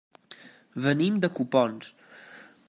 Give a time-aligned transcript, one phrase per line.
[0.85, 1.93] Venim de Copons.